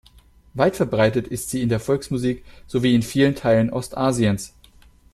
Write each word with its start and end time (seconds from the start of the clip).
Weit 0.55 0.77
verbreitet 0.77 1.27
ist 1.27 1.51
sie 1.51 1.61
in 1.61 1.69
der 1.69 1.79
Volksmusik 1.79 2.43
sowie 2.65 2.95
in 2.95 3.03
vielen 3.03 3.35
Teilen 3.35 3.71
Ostasiens. 3.71 4.51